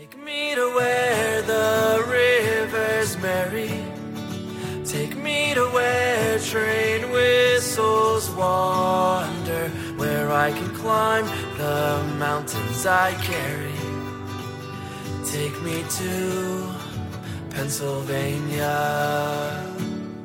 [0.00, 3.84] Take me to where the river's merry.
[4.82, 9.68] Take me to where train whistles wander,
[9.98, 11.26] where I can climb
[11.58, 13.74] the mountains I carry.
[15.26, 16.74] Take me to
[17.50, 18.72] Pennsylvania.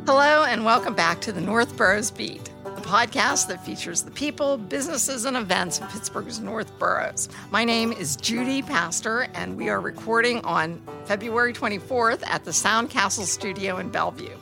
[0.05, 2.49] Hello, and welcome back to the North Boroughs Beat,
[2.95, 7.27] podcast that features the people, businesses, and events of Pittsburgh's North Boroughs.
[7.51, 12.89] My name is Judy Pastor, and we are recording on February 24th at the Sound
[12.89, 14.37] Castle Studio in Bellevue.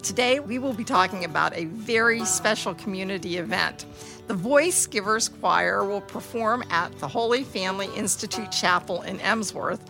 [0.00, 3.84] Today, we will be talking about a very special community event.
[4.28, 9.80] The Voice Givers Choir will perform at the Holy Family Institute Chapel in Emsworth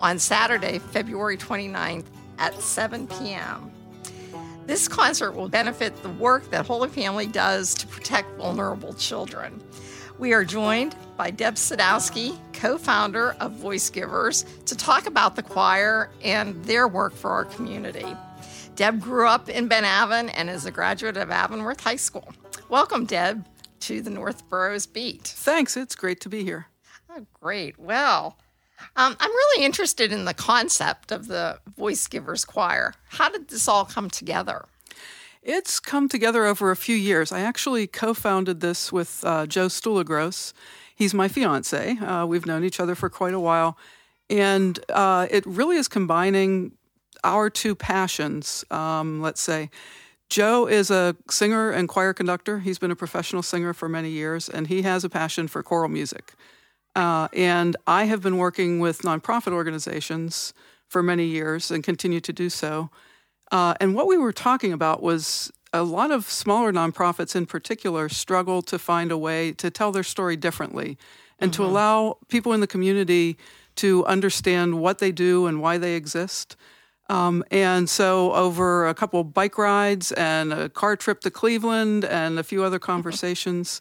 [0.00, 2.06] on Saturday, February 29th
[2.38, 3.70] at 7 p.m.
[4.68, 9.62] This concert will benefit the work that Holy Family does to protect vulnerable children.
[10.18, 15.42] We are joined by Deb Sadowski, co founder of Voice Givers, to talk about the
[15.42, 18.14] choir and their work for our community.
[18.76, 22.30] Deb grew up in Ben Avon and is a graduate of Avonworth High School.
[22.68, 23.46] Welcome, Deb,
[23.80, 25.22] to the North Boroughs Beat.
[25.22, 25.78] Thanks.
[25.78, 26.66] It's great to be here.
[27.08, 27.78] Oh, great.
[27.78, 28.36] Well,
[28.96, 32.94] um, I'm really interested in the concept of the Voice Givers Choir.
[33.08, 34.66] How did this all come together?
[35.42, 37.32] It's come together over a few years.
[37.32, 40.52] I actually co founded this with uh, Joe Stulagros.
[40.94, 41.96] He's my fiance.
[41.98, 43.78] Uh, we've known each other for quite a while.
[44.28, 46.72] And uh, it really is combining
[47.24, 49.70] our two passions, um, let's say.
[50.28, 52.58] Joe is a singer and choir conductor.
[52.58, 55.88] He's been a professional singer for many years, and he has a passion for choral
[55.88, 56.34] music.
[56.98, 60.52] Uh, and I have been working with nonprofit organizations
[60.88, 62.90] for many years and continue to do so.
[63.52, 68.08] Uh, and what we were talking about was a lot of smaller nonprofits in particular
[68.08, 70.98] struggle to find a way to tell their story differently
[71.38, 71.62] and mm-hmm.
[71.62, 73.38] to allow people in the community
[73.76, 76.56] to understand what they do and why they exist.
[77.08, 82.40] Um, and so, over a couple bike rides and a car trip to Cleveland and
[82.40, 83.80] a few other conversations,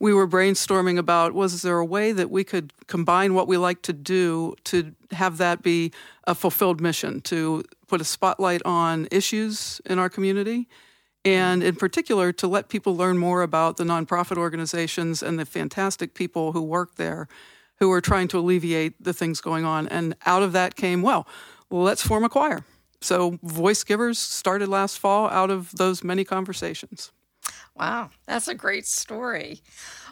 [0.00, 3.82] we were brainstorming about was there a way that we could combine what we like
[3.82, 5.92] to do to have that be
[6.24, 10.68] a fulfilled mission to put a spotlight on issues in our community?
[11.24, 16.14] And in particular to let people learn more about the nonprofit organizations and the fantastic
[16.14, 17.28] people who work there
[17.80, 19.88] who are trying to alleviate the things going on.
[19.88, 21.26] And out of that came well
[21.70, 22.64] let's form a choir.
[23.00, 27.12] So voice givers started last fall out of those many conversations
[27.78, 29.62] Wow, that's a great story.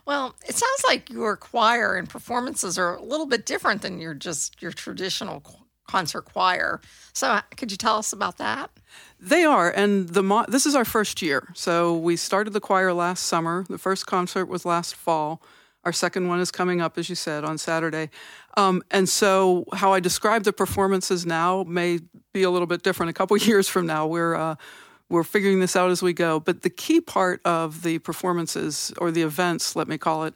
[0.06, 4.14] Well, it sounds like your choir and performances are a little bit different than your
[4.14, 5.42] just your traditional
[5.88, 6.80] concert choir.
[7.12, 8.70] So, uh, could you tell us about that?
[9.18, 11.48] They are, and the mo- this is our first year.
[11.54, 13.64] So we started the choir last summer.
[13.68, 15.42] The first concert was last fall.
[15.84, 18.10] Our second one is coming up, as you said, on Saturday.
[18.56, 22.00] Um, and so, how I describe the performances now may
[22.32, 24.06] be a little bit different a couple years from now.
[24.06, 24.56] We're uh,
[25.08, 26.40] we're figuring this out as we go.
[26.40, 30.34] But the key part of the performances or the events, let me call it,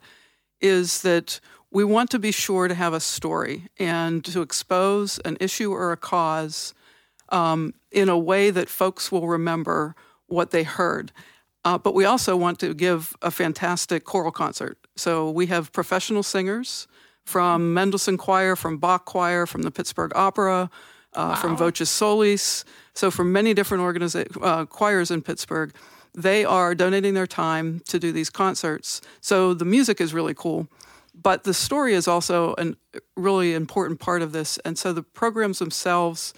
[0.61, 1.39] is that
[1.71, 5.91] we want to be sure to have a story and to expose an issue or
[5.91, 6.73] a cause
[7.29, 9.95] um, in a way that folks will remember
[10.27, 11.11] what they heard.
[11.63, 14.77] Uh, but we also want to give a fantastic choral concert.
[14.95, 16.87] So we have professional singers
[17.23, 20.69] from Mendelssohn Choir, from Bach Choir, from the Pittsburgh Opera,
[21.13, 21.35] uh, wow.
[21.35, 22.65] from Voces Solis.
[22.93, 25.73] So, from many different organiza- uh, choirs in Pittsburgh,
[26.13, 29.01] they are donating their time to do these concerts.
[29.21, 30.67] So, the music is really cool.
[31.13, 32.73] But the story is also a
[33.17, 34.57] really important part of this.
[34.59, 36.33] And so, the programs themselves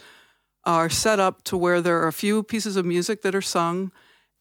[0.65, 3.91] are set up to where there are a few pieces of music that are sung.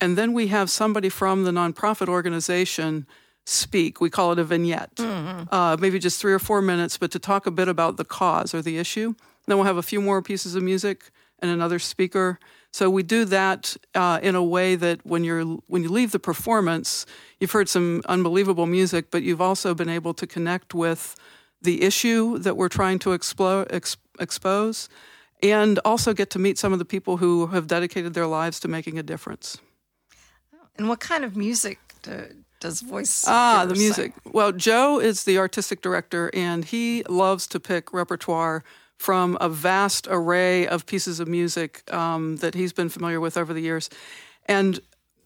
[0.01, 3.07] And then we have somebody from the nonprofit organization
[3.45, 4.01] speak.
[4.01, 5.53] We call it a vignette, mm-hmm.
[5.53, 8.55] uh, maybe just three or four minutes, but to talk a bit about the cause
[8.55, 9.15] or the issue.
[9.47, 11.11] Then we'll have a few more pieces of music
[11.41, 12.39] and another speaker.
[12.73, 16.19] So we do that uh, in a way that when you're when you leave the
[16.19, 17.05] performance,
[17.39, 21.17] you've heard some unbelievable music, but you've also been able to connect with
[21.61, 24.89] the issue that we're trying to explore, ex- expose,
[25.43, 28.69] and also get to meet some of the people who have dedicated their lives to
[28.69, 29.59] making a difference.
[30.77, 32.25] And what kind of music do,
[32.61, 33.25] does voice?
[33.27, 34.15] Ah, the music.
[34.15, 34.33] Sing?
[34.33, 38.65] Well, Joe is the artistic director, and he loves to pick repertoire
[39.03, 43.53] from a vast array of pieces of music um, that he's been familiar with over
[43.53, 43.91] the years.
[44.47, 44.79] And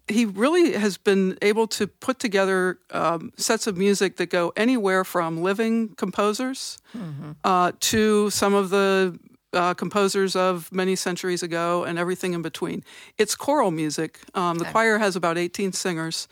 [0.08, 5.04] he really has been able to put together um, sets of music that go anywhere
[5.04, 7.32] from living composers mm-hmm.
[7.44, 9.18] uh, to some of the
[9.52, 12.82] uh, composers of many centuries ago and everything in between.
[13.18, 14.20] It's choral music.
[14.34, 14.72] Um, the okay.
[14.72, 16.28] choir has about 18 singers.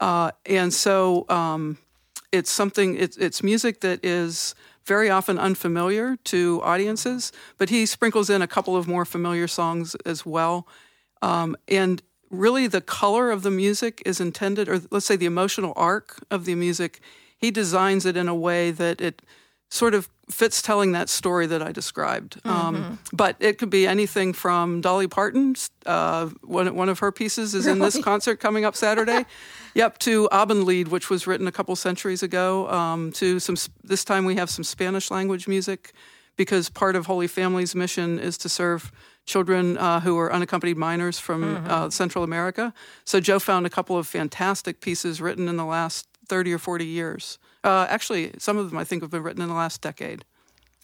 [0.00, 1.78] Uh, and so um,
[2.30, 4.54] it's something, it's, it's music that is
[4.86, 9.94] very often unfamiliar to audiences, but he sprinkles in a couple of more familiar songs
[10.04, 10.66] as well.
[11.22, 15.72] Um, and really, the color of the music is intended, or let's say the emotional
[15.76, 17.00] arc of the music,
[17.38, 19.22] he designs it in a way that it
[19.74, 22.40] sort of fits telling that story that I described.
[22.44, 22.84] Um, mm-hmm.
[22.84, 27.56] Um, but it could be anything from Dolly Parton, uh, one, one of her pieces
[27.56, 29.26] is in this concert coming up Saturday.
[29.74, 32.70] yep, to Abendlied, which was written a couple centuries ago.
[32.70, 35.92] Um, to some, this time we have some Spanish language music
[36.36, 38.92] because part of Holy Family's mission is to serve
[39.26, 41.70] children uh, who are unaccompanied minors from mm-hmm.
[41.70, 42.72] uh, Central America.
[43.04, 46.86] So Joe found a couple of fantastic pieces written in the last 30 or 40
[46.86, 47.38] years.
[47.64, 50.24] Uh, actually, some of them I think have been written in the last decade.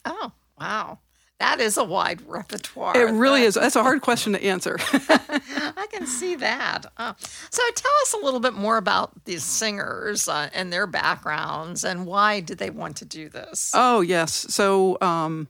[0.04, 0.98] Oh, wow.
[1.38, 2.96] That is a wide repertoire.
[2.96, 3.54] It really is.
[3.54, 4.76] That's a hard question to answer.
[5.08, 6.84] I can see that.
[6.98, 7.14] Uh,
[7.50, 12.04] so, tell us a little bit more about these singers uh, and their backgrounds, and
[12.06, 13.72] why did they want to do this?
[13.74, 14.32] Oh, yes.
[14.50, 15.48] So, um,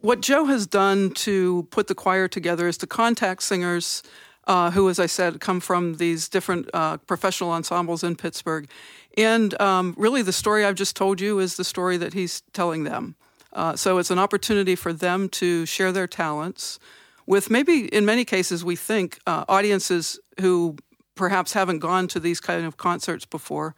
[0.00, 4.02] what Joe has done to put the choir together is to contact singers
[4.46, 8.68] uh, who, as I said, come from these different uh, professional ensembles in Pittsburgh.
[9.16, 12.84] And um, really, the story I've just told you is the story that he's telling
[12.84, 13.16] them.
[13.52, 16.78] Uh, so it's an opportunity for them to share their talents
[17.26, 20.76] with maybe, in many cases, we think uh, audiences who
[21.16, 23.74] perhaps haven't gone to these kind of concerts before,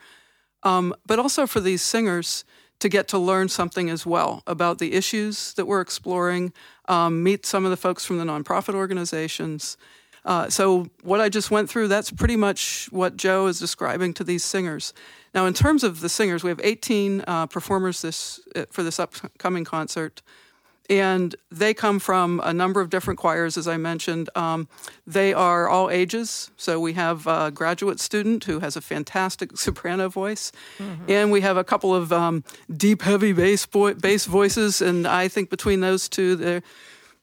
[0.62, 2.44] um, but also for these singers
[2.80, 6.52] to get to learn something as well about the issues that we're exploring,
[6.88, 9.76] um, meet some of the folks from the nonprofit organizations.
[10.28, 14.24] Uh, so, what I just went through, that's pretty much what Joe is describing to
[14.24, 14.92] these singers.
[15.34, 19.00] Now, in terms of the singers, we have 18 uh, performers this uh, for this
[19.00, 20.20] upcoming concert,
[20.90, 24.28] and they come from a number of different choirs, as I mentioned.
[24.34, 24.68] Um,
[25.06, 30.10] they are all ages, so we have a graduate student who has a fantastic soprano
[30.10, 31.10] voice, mm-hmm.
[31.10, 35.28] and we have a couple of um, deep, heavy bass boy- bass voices, and I
[35.28, 36.62] think between those two, they're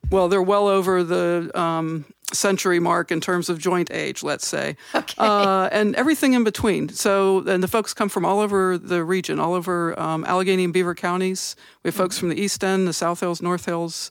[0.10, 4.76] well, they're well over the um, century mark in terms of joint age, let's say,
[4.96, 5.16] okay.
[5.18, 6.90] uh, and everything in between.
[6.90, 10.74] So, and the folks come from all over the region, all over um, Allegheny and
[10.74, 11.56] Beaver counties.
[11.84, 12.04] We have mm-hmm.
[12.04, 14.10] folks from the East End, the South Hills, North Hills,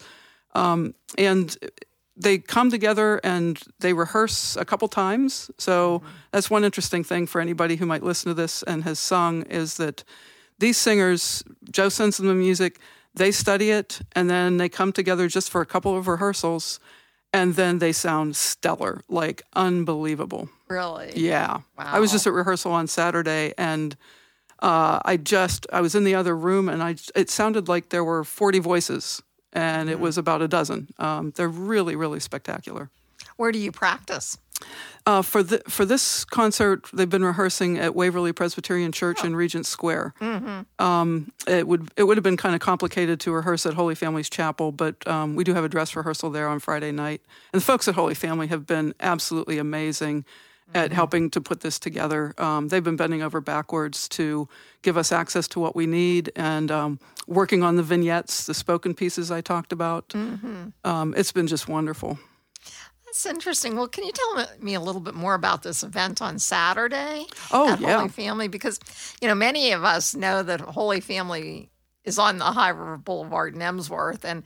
[0.54, 1.56] um, and
[2.16, 5.50] they come together and they rehearse a couple times.
[5.58, 6.08] So mm-hmm.
[6.30, 9.76] that's one interesting thing for anybody who might listen to this and has sung is
[9.78, 10.04] that
[10.60, 12.78] these singers, Joe sends them the music,
[13.14, 16.78] they study it, and then they come together just for a couple of rehearsals
[17.34, 20.48] and then they sound stellar, like unbelievable.
[20.68, 21.12] Really?
[21.16, 21.58] Yeah.
[21.76, 21.84] Wow.
[21.84, 23.96] I was just at rehearsal on Saturday, and
[24.60, 28.04] uh, I just I was in the other room, and I it sounded like there
[28.04, 29.20] were forty voices,
[29.52, 30.00] and it mm.
[30.00, 30.88] was about a dozen.
[30.98, 32.88] Um, they're really really spectacular.
[33.36, 34.38] Where do you practice?
[35.06, 39.26] Uh, for the for this concert, they've been rehearsing at Waverly Presbyterian Church oh.
[39.26, 40.14] in Regent Square.
[40.18, 40.82] Mm-hmm.
[40.82, 44.30] Um, it would it would have been kind of complicated to rehearse at Holy Family's
[44.30, 47.20] Chapel, but um, we do have a dress rehearsal there on Friday night.
[47.52, 50.76] And the folks at Holy Family have been absolutely amazing mm-hmm.
[50.76, 52.32] at helping to put this together.
[52.38, 54.48] Um, they've been bending over backwards to
[54.80, 58.94] give us access to what we need and um, working on the vignettes, the spoken
[58.94, 60.08] pieces I talked about.
[60.10, 60.68] Mm-hmm.
[60.82, 62.18] Um, it's been just wonderful.
[63.14, 63.76] That's interesting.
[63.76, 67.70] Well, can you tell me a little bit more about this event on Saturday oh,
[67.70, 67.98] at yeah.
[67.98, 68.48] Holy Family?
[68.48, 68.80] Because,
[69.20, 71.70] you know, many of us know that Holy Family
[72.02, 74.42] is on the Ohio River Boulevard in Emsworth, and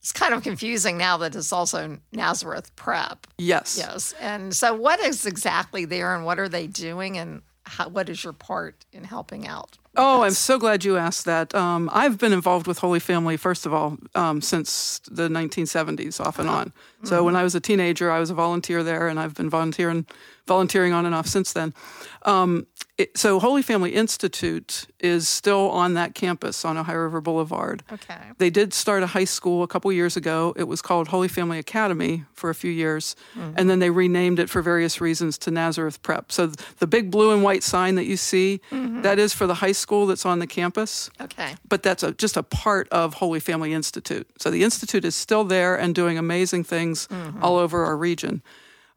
[0.00, 3.28] it's kind of confusing now that it's also Nazareth Prep.
[3.38, 3.78] Yes.
[3.78, 4.12] Yes.
[4.20, 8.24] And so, what is exactly there, and what are they doing, and how, what is
[8.24, 9.78] your part in helping out?
[10.00, 11.52] Oh, I'm so glad you asked that.
[11.56, 16.38] Um, I've been involved with Holy Family, first of all, um, since the 1970s, off
[16.38, 16.72] and on.
[17.02, 17.24] So mm-hmm.
[17.26, 20.06] when I was a teenager, I was a volunteer there, and I've been volunteering,
[20.46, 21.74] volunteering on and off since then.
[22.22, 27.84] Um, it, so Holy Family Institute is still on that campus on Ohio River Boulevard.
[27.92, 28.18] Okay.
[28.38, 30.52] They did start a high school a couple years ago.
[30.56, 33.52] It was called Holy Family Academy for a few years, mm-hmm.
[33.56, 36.32] and then they renamed it for various reasons to Nazareth Prep.
[36.32, 39.02] So the big blue and white sign that you see, mm-hmm.
[39.02, 41.10] that is for the high school that's on the campus.
[41.20, 41.54] Okay.
[41.68, 44.28] But that's a, just a part of Holy Family Institute.
[44.38, 47.42] So the institute is still there and doing amazing things mm-hmm.
[47.42, 48.42] all over our region.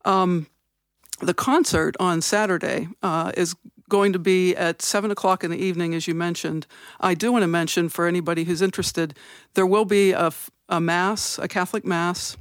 [0.05, 0.48] Um,
[1.19, 3.55] the concert on Saturday uh, is
[3.89, 6.65] going to be at 7 o'clock in the evening, as you mentioned.
[7.00, 9.15] I do want to mention for anybody who's interested,
[9.53, 10.31] there will be a,
[10.69, 12.38] a Mass, a Catholic Mass,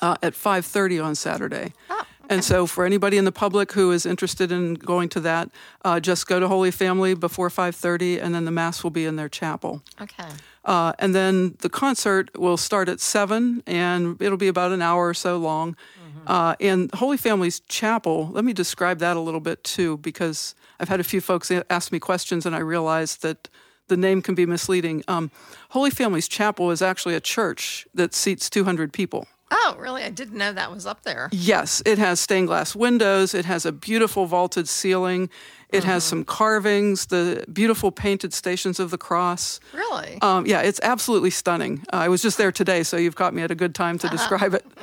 [0.00, 1.72] uh, at 5.30 on Saturday.
[1.88, 2.04] Oh.
[2.30, 5.50] And so, for anybody in the public who is interested in going to that,
[5.84, 9.16] uh, just go to Holy Family before 5:30, and then the mass will be in
[9.16, 9.82] their chapel.
[10.00, 10.28] Okay.
[10.64, 15.08] Uh, and then the concert will start at seven, and it'll be about an hour
[15.08, 15.72] or so long.
[15.72, 16.32] Mm-hmm.
[16.32, 18.30] Uh, and Holy Family's chapel.
[18.32, 21.90] Let me describe that a little bit too, because I've had a few folks ask
[21.90, 23.48] me questions, and I realized that
[23.88, 25.02] the name can be misleading.
[25.08, 25.32] Um,
[25.70, 29.26] Holy Family's Chapel is actually a church that seats 200 people.
[29.50, 30.02] Oh, really?
[30.02, 31.28] I didn't know that was up there.
[31.32, 33.34] Yes, it has stained glass windows.
[33.34, 35.28] It has a beautiful vaulted ceiling.
[35.72, 39.60] It has some carvings, the beautiful painted stations of the cross.
[39.72, 40.18] Really?
[40.20, 41.84] Um, yeah, it's absolutely stunning.
[41.92, 44.08] Uh, I was just there today, so you've caught me at a good time to
[44.08, 44.64] describe it.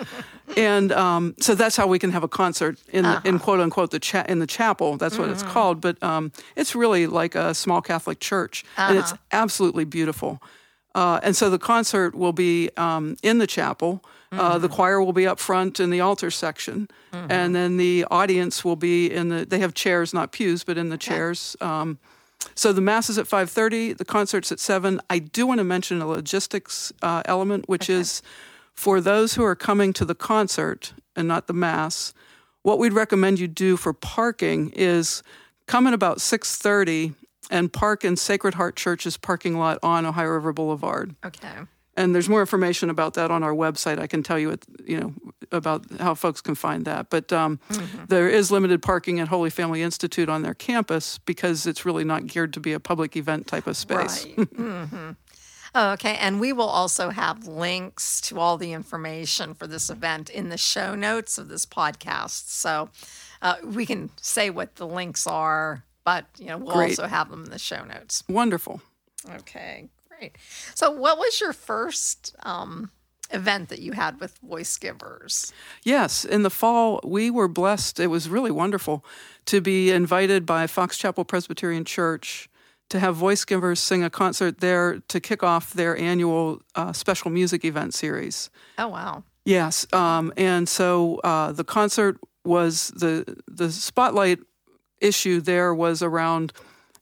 [0.55, 3.99] And um, so that's how we can have a concert in, in quote unquote the
[3.99, 4.95] cha- in the chapel.
[4.95, 5.81] That's what it's called.
[5.81, 10.41] But um, it's really like a small Catholic church, and it's absolutely beautiful.
[10.97, 14.01] Uh, and so the concert will be um, in the chapel.
[14.31, 16.87] Uh, the choir will be up front in the altar section,
[17.29, 19.45] and then the audience will be in the.
[19.45, 21.55] They have chairs, not pews, but in the chairs.
[21.61, 21.97] Um,
[22.55, 23.93] so the mass is at five thirty.
[23.93, 24.99] The concert's at seven.
[25.09, 28.21] I do want to mention a logistics uh, element, which is
[28.73, 32.13] for those who are coming to the concert and not the mass.
[32.63, 35.23] What we'd recommend you do for parking is
[35.67, 37.13] come in about six thirty
[37.49, 41.15] and park in Sacred Heart Church's parking lot on Ohio River Boulevard.
[41.25, 41.55] okay.
[41.95, 43.97] And there's more information about that on our website.
[43.97, 45.13] I can tell you, it, you know,
[45.51, 47.09] about how folks can find that.
[47.09, 47.59] But um,
[48.07, 52.27] there is limited parking at Holy Family Institute on their campus because it's really not
[52.27, 54.27] geared to be a public event type of space.
[54.37, 54.47] Right.
[54.55, 55.09] hmm
[55.75, 56.15] Oh, okay.
[56.15, 60.57] And we will also have links to all the information for this event in the
[60.57, 62.49] show notes of this podcast.
[62.49, 62.89] So
[63.41, 66.91] uh, we can say what the links are, but you know we'll Great.
[66.91, 68.23] also have them in the show notes.
[68.29, 68.79] Wonderful.
[69.35, 70.37] Okay, great.
[70.73, 72.91] So, what was your first um,
[73.31, 75.51] event that you had with Voice Givers?
[75.83, 77.99] Yes, in the fall, we were blessed.
[77.99, 79.03] It was really wonderful
[79.47, 82.49] to be invited by Fox Chapel Presbyterian Church
[82.87, 87.29] to have voice givers sing a concert there to kick off their annual uh, special
[87.29, 88.49] music event series.
[88.77, 89.25] Oh, wow.
[89.43, 94.39] Yes, um, and so uh, the concert was the the spotlight
[94.99, 96.53] issue there was around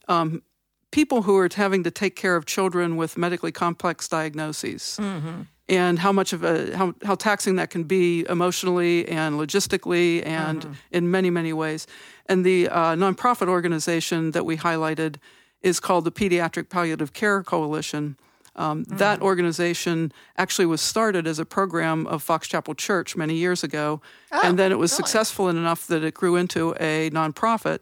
[0.08, 0.42] um,
[0.90, 4.98] people who are having to take care of children with medically complex diagnoses.
[5.68, 10.62] And how much of a how, how taxing that can be emotionally and logistically and
[10.92, 11.88] in many many ways,
[12.26, 15.16] and the uh, nonprofit organization that we highlighted
[15.62, 18.16] is called the Pediatric Palliative Care Coalition.
[18.56, 23.62] Um, That organization actually was started as a program of Fox Chapel Church many years
[23.62, 27.80] ago, and then it was successful enough that it grew into a nonprofit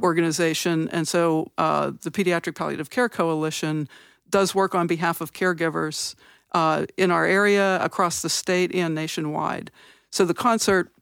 [0.00, 0.88] organization.
[0.90, 3.88] And so uh, the Pediatric Palliative Care Coalition
[4.30, 6.14] does work on behalf of caregivers
[6.54, 9.70] uh, in our area, across the state, and nationwide.
[10.10, 10.92] So the concert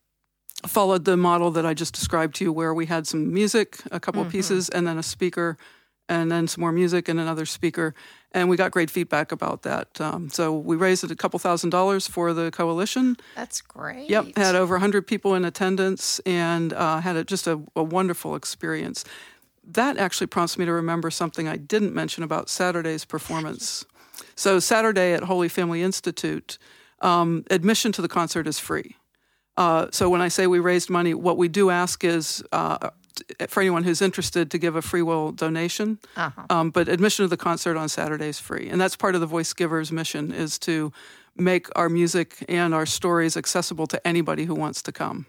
[0.67, 4.01] followed the model that I just described to you, where we had some music, a
[4.01, 5.57] couple of pieces, and then a speaker,
[6.09, 7.95] and then some more music and another speaker.
[8.33, 10.01] And we got great feedback about that.
[10.01, 13.17] Um, so we raised a couple thousand dollars for the coalition.
[13.35, 14.09] That's great.
[14.09, 18.37] Yep, had over 100 people in attendance and uh, had a, just a, a wonderful
[18.37, 19.05] experience.
[19.65, 23.85] That actually prompts me to remember something I didn't mention about Saturday's performance.
[24.35, 26.59] So, Saturday at Holy Family Institute,
[27.01, 28.97] um, admission to the concert is free.
[29.57, 32.91] Uh, so, when I say we raised money, what we do ask is uh,
[33.49, 35.99] for anyone who's interested to give a free will donation.
[36.49, 39.27] Um, but admission to the concert on Saturday is free, and that's part of the
[39.27, 40.93] Voice Givers mission is to
[41.37, 45.27] make our music and our stories accessible to anybody who wants to come.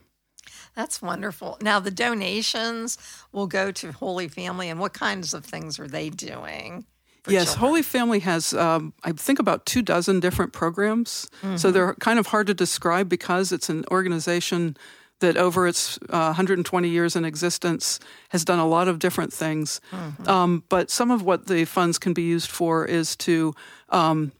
[0.76, 1.58] That's wonderful.
[1.62, 2.98] Now, the donations
[3.32, 6.86] will go to Holy Family, and what kinds of things are they doing?
[7.28, 7.60] Yes, children?
[7.60, 11.30] Holy Family has, um, I think, about two dozen different programs.
[11.56, 14.76] So they're kind of hard to describe because it's an organization
[15.22, 18.00] that, over its uh, 120 years in existence,
[18.30, 19.80] has done a lot of different things.
[20.28, 23.54] Um, but some of what the funds can be used for is to
[23.90, 24.32] um,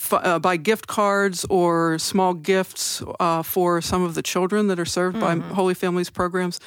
[0.00, 4.78] f- uh, buy gift cards or small gifts uh, for some of the children that
[4.78, 6.58] are served by Holy Families programs.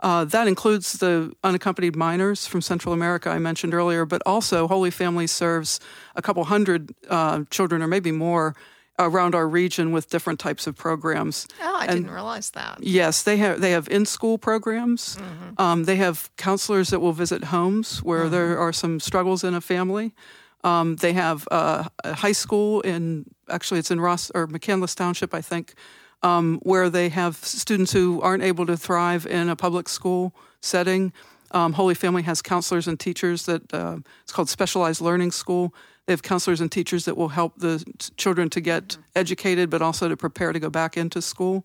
[0.00, 4.90] Uh, that includes the unaccompanied minors from Central America I mentioned earlier, but also Holy
[4.90, 5.80] Family serves
[6.14, 8.54] a couple hundred uh, children or maybe more
[8.98, 11.46] around our region with different types of programs.
[11.62, 12.78] Oh, I And- didn't realize that.
[12.80, 15.18] Yes, they have they have in school programs.
[15.58, 19.60] Um, they have counselors that will visit homes where there are some struggles in a
[19.60, 20.14] family.
[20.62, 25.34] Um, they have uh, a high school in actually it's in Ross or McCandless Township,
[25.34, 25.74] I think,
[26.22, 30.32] um, where they have students who aren't able to thrive in a public school
[30.62, 31.12] setting.
[31.50, 35.74] Um, Holy Family has counselors and teachers that uh, it's called Specialized Learning School
[36.06, 37.82] They have counselors and teachers that will help the
[38.16, 39.02] children to get mm-hmm.
[39.16, 41.64] educated, but also to prepare to go back into school.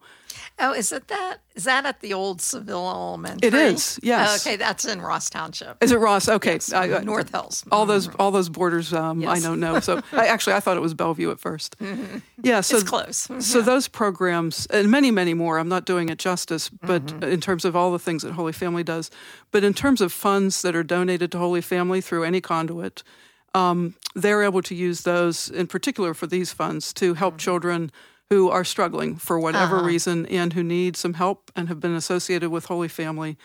[0.60, 1.40] Oh, is it that?
[1.56, 3.48] Is that at the old Seville Elementary?
[3.48, 4.46] It is, yes.
[4.46, 5.84] okay, that's in Ross Township.
[5.84, 6.30] Is it Ross?
[6.30, 7.66] Okay, I- I- North Hills.
[7.70, 8.22] all those mm-hmm.
[8.22, 9.82] all those borders um, I don't know.
[9.82, 12.18] So I, actually, I thought it was Bellevue at 1st mm-hmm.
[12.42, 13.30] Yeah, so It's close.
[13.40, 15.58] So those programs and many many more.
[15.58, 18.84] I'm not doing it justice, but in terms of all the things that Holy Family
[18.84, 19.12] does,
[19.52, 23.04] but in terms of funds that are donated to Holy Family through any conduit,
[23.54, 27.92] um, they're able to use those in particular for these funds to help children
[28.30, 32.50] who are struggling for whatever reason and who need some help and have been associated
[32.50, 33.38] with Holy Family.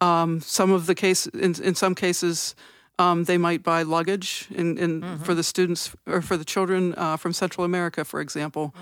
[0.00, 2.54] Um, some of the case in, in some cases
[3.00, 7.16] um, they might buy luggage in, in for the students or for the children uh,
[7.16, 8.74] from Central America, for example.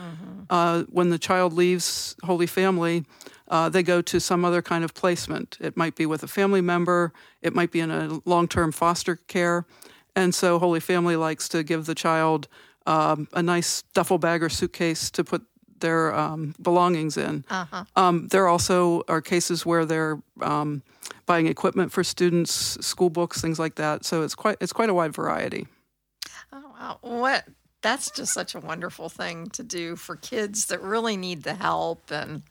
[0.48, 3.04] Uh, when the child leaves Holy Family,
[3.48, 5.58] uh, they go to some other kind of placement.
[5.60, 7.12] It might be with a family member.
[7.42, 9.66] It might be in a long-term foster care,
[10.16, 12.48] and so Holy Family likes to give the child
[12.86, 15.42] um, a nice duffel bag or suitcase to put
[15.80, 17.44] their um, belongings in.
[17.94, 20.82] Um, there also are cases where they're um,
[21.26, 22.52] buying equipment for students,
[22.84, 24.04] school books, things like that.
[24.04, 25.66] So it's quite it's quite a wide variety.
[26.52, 26.98] Oh, wow.
[27.02, 27.44] What?
[27.82, 32.10] That's just such a wonderful thing to do for kids that really need the help.
[32.10, 32.42] And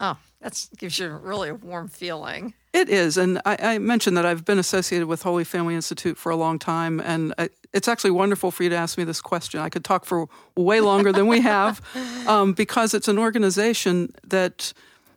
[0.00, 2.54] oh, that gives you really a warm feeling.
[2.74, 6.30] It is, and I, I mentioned that I've been associated with Holy Family Institute for
[6.30, 9.60] a long time, and I, it's actually wonderful for you to ask me this question.
[9.60, 11.80] I could talk for way longer than we have,
[12.26, 14.72] um, because it's an organization that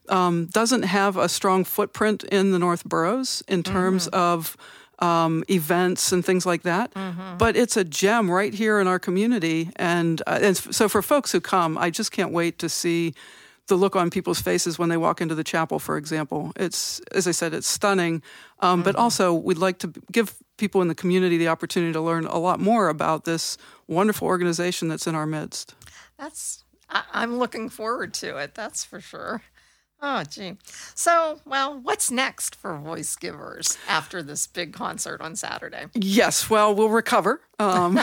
[0.07, 4.55] um, doesn't have a strong footprint in the North Boroughs in terms of
[4.99, 6.91] um, events and things like that.
[7.39, 11.31] But it's a gem right here in our community, and uh, and so for folks
[11.31, 13.15] who come, I just can't wait to see
[13.67, 16.51] the look on people's faces when they walk into the chapel, for example.
[16.55, 18.23] It's, as I said, it's stunning.
[18.59, 22.25] Um, But also, we'd like to give people in the community the opportunity to learn
[22.25, 23.57] a lot more about this
[23.87, 25.75] wonderful organization that's in our midst.
[26.17, 28.55] That's, I, I'm looking forward to it.
[28.55, 29.41] That's for sure.
[29.99, 30.57] Oh, gee.
[30.93, 35.85] So, well, what's next for Voice Givers after this big concert on Saturday?
[35.95, 37.41] Yes, well, we'll recover.
[37.57, 37.99] Um,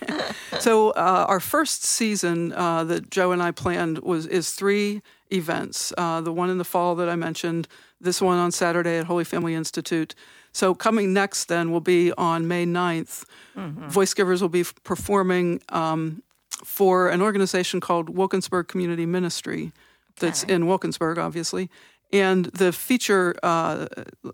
[0.58, 5.92] so uh, our first season uh, that Joe and I planned was is three events.
[5.98, 7.68] Uh, the one in the fall that I mentioned,
[8.00, 10.14] this one on Saturday at Holy Family Institute.
[10.52, 13.24] So coming next then will be on May 9th.
[13.56, 16.22] Voice Givers will be performing um,
[16.64, 19.72] for an organization called Wilkinsburg Community Ministry
[20.18, 21.70] that's in Wilkinsburg, obviously.
[22.12, 23.86] And the feature, uh,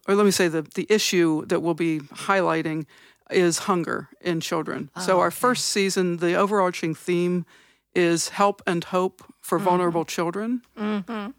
[0.06, 2.86] or let me say, the, the issue that we'll be highlighting
[3.30, 4.90] is hunger in children.
[5.00, 7.46] so, our first season, the overarching theme
[7.94, 10.62] is help and hope for vulnerable children.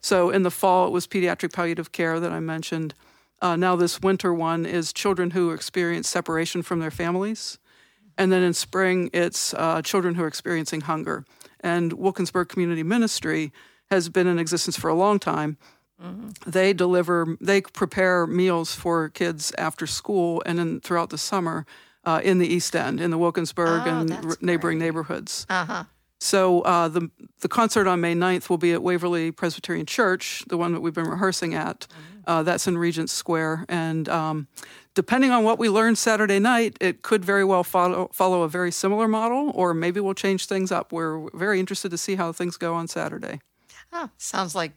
[0.02, 2.94] So, in the fall, it was pediatric palliative care that I mentioned.
[3.42, 7.58] Uh, now, this winter one is children who experience separation from their families.
[8.18, 11.26] And then in spring, it's uh, children who are experiencing hunger.
[11.60, 13.52] And Wilkinsburg Community Ministry
[13.92, 15.58] has been in existence for a long time.
[16.48, 21.68] They deliver, they prepare meals for kids after school and then throughout the summer
[22.06, 25.46] uh, in the East End, in the Wilkinsburg Oh, and r- neighboring neighborhoods.
[25.48, 25.84] Uh huh.
[26.20, 30.58] So uh, the the concert on May 9th will be at Waverly Presbyterian Church, the
[30.58, 31.86] one that we've been rehearsing at.
[32.26, 34.48] Uh, that's in Regent Square, and um,
[34.94, 38.72] depending on what we learn Saturday night, it could very well follow follow a very
[38.72, 40.92] similar model, or maybe we'll change things up.
[40.92, 43.40] We're very interested to see how things go on Saturday.
[43.94, 44.74] Oh, sounds like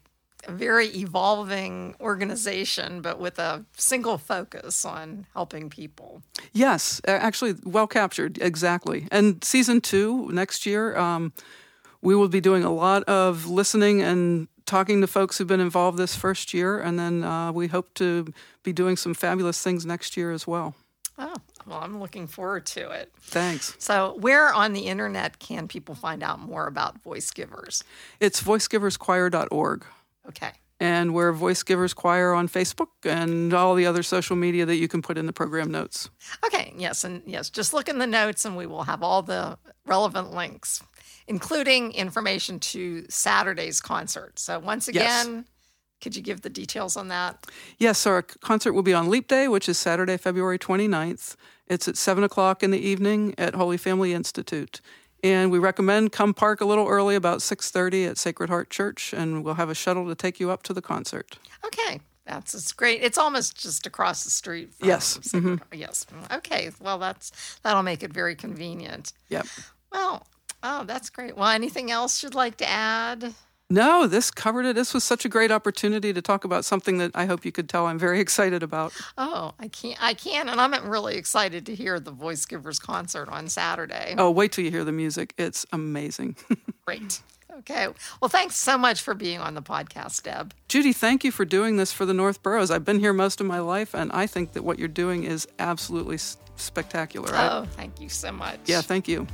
[0.47, 6.23] a very evolving organization, but with a single focus on helping people.
[6.53, 9.09] Yes, actually, well captured, exactly.
[9.11, 11.33] And season two next year, um,
[12.03, 15.99] we will be doing a lot of listening and talking to folks who've been involved
[15.99, 20.17] this first year, and then uh, we hope to be doing some fabulous things next
[20.17, 20.75] year as well.
[21.17, 21.35] Oh,
[21.67, 23.13] well, I'm looking forward to it.
[23.21, 23.77] Thanks.
[23.79, 27.85] So, where on the internet can people find out more about voice givers?
[28.21, 29.85] It's voicegiverschoir.org.
[30.29, 30.51] Okay.
[30.81, 34.89] And we're Voice Givers Choir on Facebook and all the other social media that you
[34.89, 36.11] can put in the program notes.
[36.45, 36.75] Okay.
[36.77, 37.05] Yes.
[37.05, 40.83] And yes, just look in the notes and we will have all the relevant links,
[41.29, 44.39] including information to Saturday's concert.
[44.41, 45.27] So, once Yes.
[46.01, 47.47] Could you give the details on that?
[47.79, 51.37] Yes, our concert will be on Leap Day, which is Saturday, February 29th.
[51.67, 54.81] It's at 7 o'clock in the evening at Holy Family Institute.
[55.23, 59.43] And we recommend come park a little early, about 6.30 at Sacred Heart Church, and
[59.43, 61.39] we'll have a shuttle to take you up to the concert.
[61.65, 62.01] Okay.
[62.27, 63.03] That's it's great.
[63.03, 64.73] It's almost just across the street.
[64.75, 65.19] From Yes.
[65.23, 65.57] Sacred mm-hmm.
[65.57, 65.75] Heart.
[65.75, 66.07] Yes.
[66.33, 66.71] Okay.
[66.81, 69.13] Well, that's that'll make it very convenient.
[69.29, 69.47] Yep.
[69.93, 70.27] Well,
[70.63, 71.37] oh, that's great.
[71.37, 73.35] Well, anything else you'd like to add?
[73.71, 74.77] No, this covered it.
[74.77, 77.69] This was such a great opportunity to talk about something that I hope you could
[77.69, 78.93] tell I'm very excited about.
[79.17, 79.99] Oh, I can't.
[80.03, 84.15] I can, and I'm really excited to hear the Voice Givers concert on Saturday.
[84.19, 85.33] Oh, wait till you hear the music.
[85.39, 86.37] It's amazing.
[86.87, 87.23] Great.
[87.61, 87.87] Okay.
[88.21, 90.53] Well, thanks so much for being on the podcast, Deb.
[90.69, 92.71] Judy, thank you for doing this for the North Boroughs.
[92.71, 95.47] I've been here most of my life, and I think that what you're doing is
[95.59, 96.19] absolutely
[96.57, 97.33] spectacular.
[97.35, 98.59] I- Oh, thank you so much.
[98.67, 99.27] yeah, thank you.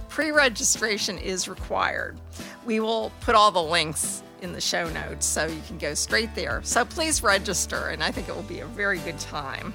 [0.09, 2.19] Pre registration is required.
[2.65, 6.35] We will put all the links in the show notes so you can go straight
[6.35, 6.61] there.
[6.63, 9.73] So please register, and I think it will be a very good time.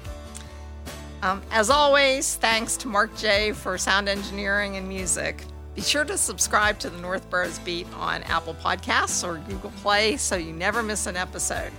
[1.21, 5.43] Um, as always, thanks to Mark J for sound engineering and music.
[5.75, 10.17] Be sure to subscribe to the North Boroughs Beat on Apple Podcasts or Google Play
[10.17, 11.71] so you never miss an episode.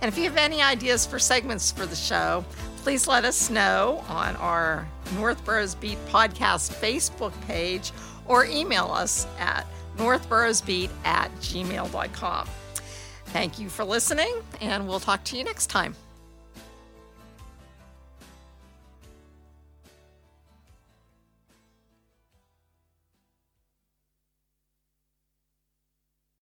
[0.00, 2.44] And if you have any ideas for segments for the show,
[2.78, 7.92] please let us know on our North Boroughs Beat podcast Facebook page
[8.26, 12.48] or email us at northboroughsbeat at gmail.com.
[13.26, 15.94] Thank you for listening, and we'll talk to you next time.